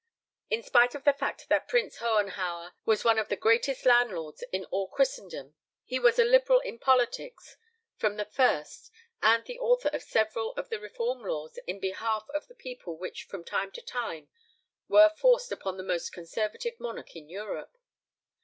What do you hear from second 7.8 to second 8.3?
from the